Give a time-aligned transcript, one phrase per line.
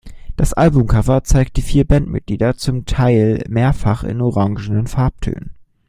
[0.35, 5.51] Das Albumcover zeigt die vier Bandmitglieder zum Teil mehrfach in orangen Farbtönen.